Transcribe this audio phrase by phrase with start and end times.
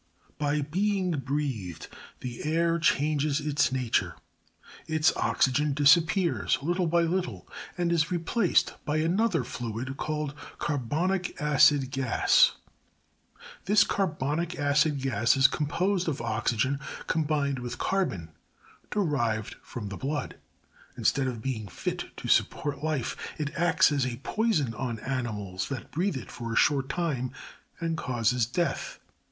[0.39, 0.39] 25.
[0.63, 1.87] By being breathed
[2.21, 4.15] the air changes its nature;
[4.87, 11.39] its oxygen disappears little by little, and is replaced by another fluid called cat bonic
[11.39, 12.53] acid gas.
[13.33, 13.57] 26.
[13.65, 18.29] This carbonic, acid gas is composed of oxygen combined with ca rbon,
[18.89, 20.35] derived from the blood;
[20.97, 25.69] instead of being fit to sup port life, it acts as a poison on animals
[25.69, 27.31] that breathe it for a short time,
[27.79, 28.97] and causes death.